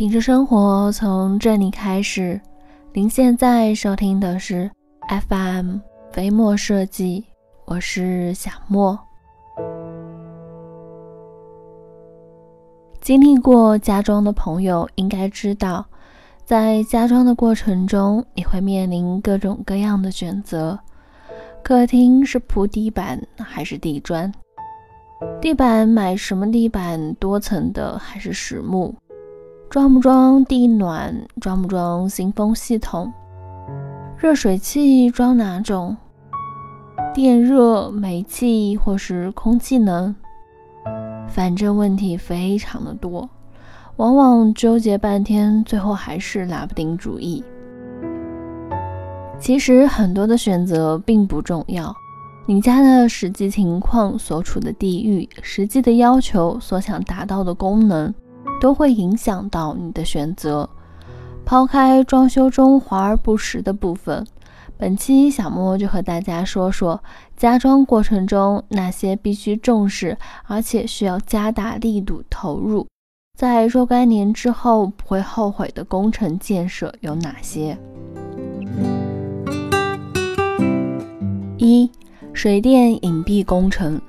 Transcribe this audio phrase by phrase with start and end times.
[0.00, 2.40] 品质生活从这里开始。
[2.94, 4.70] 您现在收听的是
[5.28, 5.76] FM
[6.10, 7.22] 飞墨设计，
[7.66, 8.98] 我是小莫。
[13.02, 15.84] 经历过家装的朋友应该知道，
[16.46, 20.80] 在家装的过程中，你会面临各种各样的选择。
[21.62, 24.32] 客厅是铺地板还是地砖？
[25.42, 27.12] 地板买什么地板？
[27.16, 28.94] 多层的还是实木？
[29.70, 31.14] 装不装地暖？
[31.40, 33.12] 装不装新风系统？
[34.18, 35.96] 热水器装哪种？
[37.14, 40.12] 电热、煤气或是空气能？
[41.28, 43.30] 反正问题非常的多，
[43.94, 47.44] 往往纠结半天，最后还是拿不定主意。
[49.38, 51.94] 其实很多的选择并不重要。
[52.44, 58.12] 你家的实际情况、所处的地域、实际的要求、所想达到的功能，
[58.60, 60.68] 都会影响到你的选择。
[61.44, 64.24] 抛开装修中华而不实的部分，
[64.76, 67.02] 本期小莫就和大家说说
[67.36, 72.86] 家装过程中那些必须重视，而且需要加大力度投入，
[73.36, 77.76] 在若干年之后不会后悔的工程建设有哪些？
[81.56, 81.90] 一
[82.32, 84.00] 水电隐蔽工程，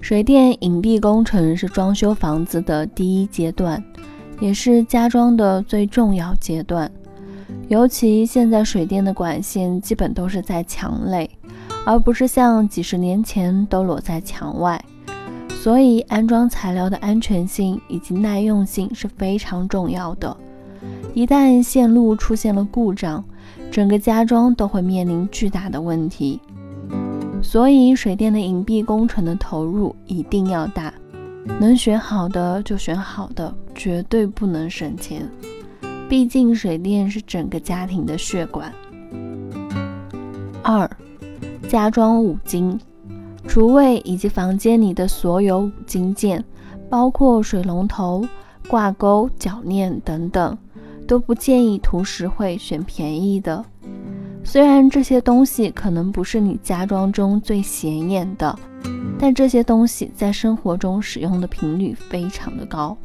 [0.00, 3.82] 水电隐蔽工程是装修房子的第一阶段，
[4.40, 6.90] 也是家装的最重要阶段。
[7.68, 11.28] 尤其现在水电的管线基本都是在墙内，
[11.84, 14.82] 而不是像几十年前都裸在墙外，
[15.62, 20.34] 所以安装材料的安全性以及耐用性是非常重要的。
[21.12, 23.22] 一旦线路出现了故障，
[23.70, 26.40] 整个家装都会面临巨大的问题。
[27.42, 30.92] 所以，水电的隐蔽工程的投入一定要大，
[31.58, 35.28] 能选好的就选好的，绝对不能省钱。
[36.08, 38.72] 毕竟，水电是整个家庭的血管。
[40.62, 40.88] 二、
[41.68, 42.78] 家装五金，
[43.48, 46.44] 厨卫以及房间里的所有五金件，
[46.88, 48.24] 包括水龙头、
[48.68, 50.56] 挂钩、铰链等等，
[51.06, 53.64] 都不建议图实惠选便宜的。
[54.42, 58.58] 虽然这些东西可能不是你家装中最显眼的，
[59.18, 62.96] 但这些东西在生活中使用的频率非常的高。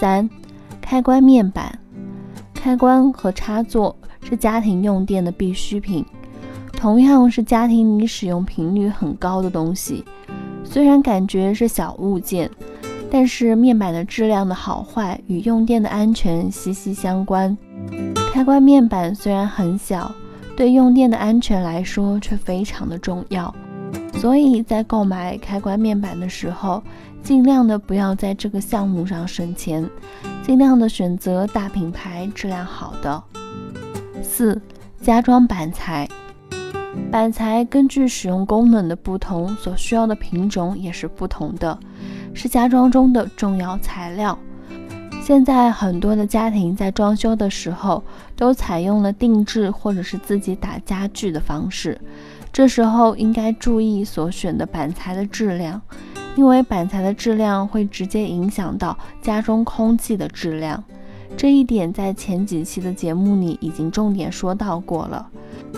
[0.00, 0.28] 三、
[0.80, 1.78] 开关面板、
[2.54, 6.04] 开关和插座是家庭用电的必需品，
[6.72, 10.04] 同样是家庭里使用频率很高的东西。
[10.62, 12.50] 虽然感觉是小物件，
[13.10, 17.56] 但是面板的质量的好坏与用电的安全息息相关。
[18.34, 20.12] 开关面板虽然很小，
[20.56, 23.54] 对用电的安全来说却非常的重要。
[24.14, 26.82] 所以在购买开关面板的时候，
[27.22, 29.88] 尽量的不要在这个项目上省钱，
[30.42, 33.22] 尽量的选择大品牌、质量好的。
[34.20, 34.60] 四、
[35.00, 36.08] 家装板材，
[37.12, 41.78] 板材根据使用功能的不同，所需要的品种也是不同的，
[42.34, 44.36] 是家装中的重要材料。
[45.26, 48.04] 现在很多的家庭在装修的时候
[48.36, 51.98] 都采用了定制或者是自己打家具的方式，
[52.52, 55.80] 这时候应该注意所选的板材的质量，
[56.36, 60.84] 因为板材的质量会直接影响到家中空气的质量。
[61.38, 65.26] 这一点在前几期的节目里已经重点说到过了。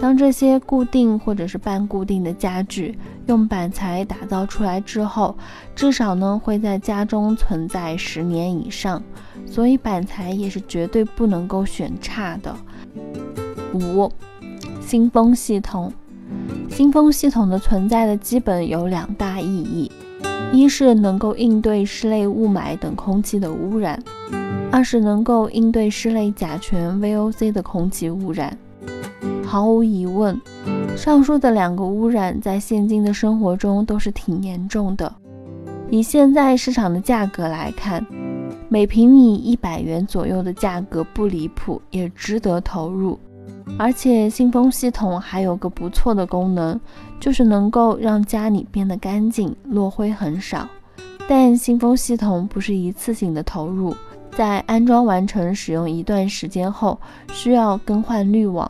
[0.00, 5.36] 当这些固定或者是半固定的家具用板材打造出来之后，
[5.74, 9.02] 至少呢会在家中存在十年以上。
[9.46, 12.54] 所以板材也是绝对不能够选差的。
[13.72, 14.10] 五、
[14.80, 15.92] 新风系统，
[16.70, 19.90] 新风系统的存在的基本有两大意义：
[20.52, 23.98] 一是能够应对室内雾霾等空气的污染；
[24.70, 28.56] 二是能够应对室内甲醛、VOC 的空气污染。
[29.54, 30.36] 毫无疑问，
[30.96, 35.14] 上述的两个污染在现今的生活中都是挺严重的。
[35.88, 38.04] 以现在市场的价格来看，
[38.68, 43.16] 每平米一百元左右的价格不离谱，也值得投入。
[43.78, 46.80] 而且新风系统还有个不错的功能，
[47.20, 50.68] 就是能够让家里变得干净，落灰很少。
[51.28, 53.94] 但新风系统不是一次性的投入，
[54.32, 56.98] 在安装完成、使用一段时间后，
[57.32, 58.68] 需要更换滤网。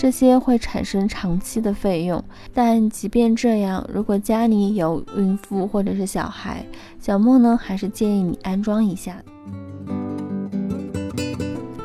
[0.00, 2.24] 这些会产生长期的费用，
[2.54, 6.64] 但即便这样，如果家里有孕妇或者是小孩，
[6.98, 9.22] 小莫呢还是建议你安装一下。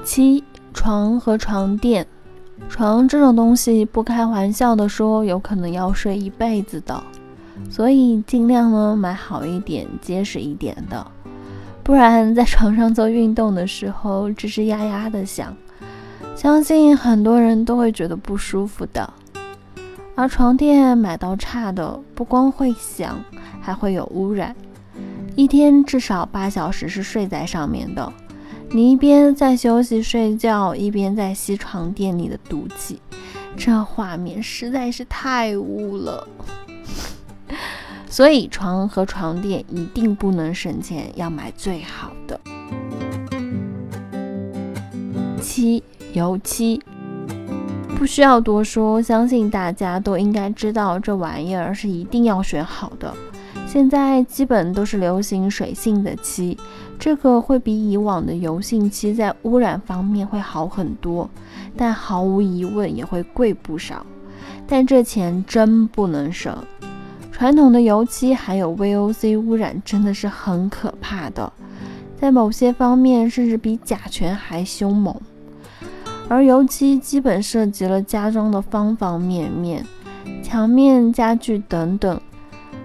[0.06, 0.42] 七
[0.74, 2.08] 床和床垫，
[2.70, 7.04] 床这种东西不开玩笑的说，有可能要睡一辈子的，
[7.70, 11.06] 所以尽量呢买好一点、结实一点的。
[11.84, 15.54] 不然在床上做运动的时候吱吱呀呀的响，
[16.36, 19.12] 相信很多人都会觉得不舒服的。
[20.16, 23.20] 而床垫买到差的，不光会响，
[23.62, 24.56] 还会有污染。
[25.36, 28.14] 一天至少八小时是睡在上面的，
[28.70, 33.02] 你一边在休息睡觉，一边在吸床垫里的毒气，
[33.58, 36.28] 这画面实在是太污了。
[38.08, 42.40] 所以床和床垫一定不能省钱，要买最好的。
[45.46, 45.84] 漆
[46.14, 46.82] 油漆。
[47.96, 53.14] 不需要多说，相信大家都应该知道，这玩意儿是一定要选好的。
[53.68, 56.58] 现在基本都是流行水性的漆，
[56.98, 61.30] 这个会比以往的油性漆在污染方面会好很多，
[61.78, 64.04] 但毫无疑问也会贵不少。
[64.68, 66.58] 但这钱真不能省，
[67.32, 71.54] 传统的油漆还有 VOC 污染真的是很可怕的，
[72.20, 75.16] 在某些方面甚至比甲醛还凶猛。
[76.28, 79.86] 而油漆基本涉及了家装的方方面面，
[80.42, 82.20] 墙面、家具等等。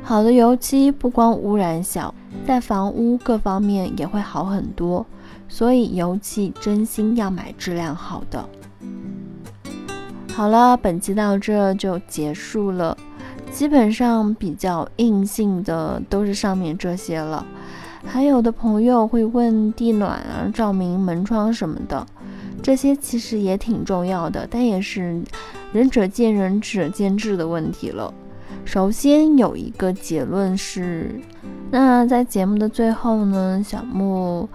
[0.03, 2.15] 好的油漆不光污染小，
[2.47, 5.07] 在房屋各方面也会好很多。
[5.49, 8.49] 所以油漆真心要买质量好的。
[10.33, 12.97] 好了，本期到这就结束了。
[13.51, 17.45] 基本上比较硬性的都是上面这些了，
[18.07, 22.07] 还有的朋友会问地暖啊、照明、门窗什么的。
[22.63, 25.23] 这些其实也挺重要的，但也是
[25.73, 28.13] 仁者见仁，智者见智的问题了。
[28.65, 31.19] 首先有一个结论是，
[31.71, 34.49] 那在节目的最后呢，小木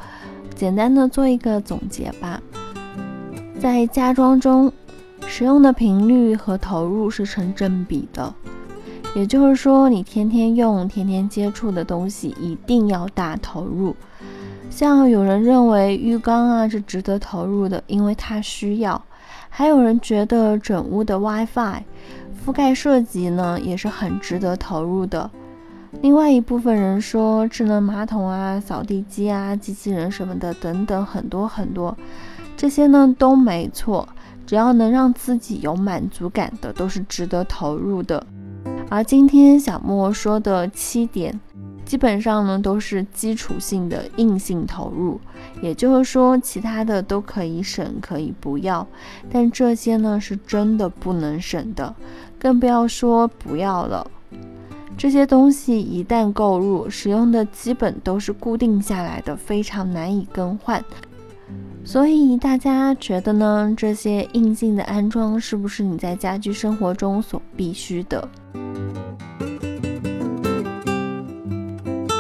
[0.54, 2.42] 简单的做一个总结吧。
[3.60, 4.72] 在家装中，
[5.26, 8.34] 使用的频率和投入是成正比的，
[9.16, 13.96] 也就是说，你天天用、天天接触的东西一定要大投入。
[14.70, 19.02] 像有人认为浴缸啊是值得投入的，因为它需要；
[19.50, 21.82] 还有人觉得整屋的 WiFi
[22.46, 25.32] 覆盖设计呢也是很值得投入的。
[26.02, 31.98] 另外一部分人说智能马桶啊、扫地机啊、机器人什么的等等很多很多，
[32.58, 34.06] 这些呢都没错，
[34.46, 38.22] 只要能让自己有满足感的都是值得投入的。
[38.90, 41.40] 而今天小莫说的七点。
[41.86, 45.22] 基本上呢都是基础性的硬性投入，
[45.62, 48.86] 也就是说其他的都可以省可以不要，
[49.32, 51.96] 但这些呢是真的不能省的，
[52.40, 54.10] 更不要说不要了。
[54.98, 60.84] 这些东西一旦购入，使用的基本都是固定下来的，非常难以更换。
[61.84, 63.72] 所以大家觉得呢？
[63.78, 68.28] 这些硬性的安装是不是你在家居生活中所必须的？